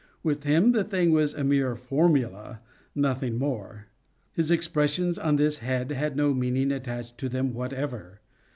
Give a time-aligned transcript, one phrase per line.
[0.23, 3.85] With him the thing was a mere formula—nothing more.
[4.31, 8.19] His expressions on this head had no meaning attached to them whatever.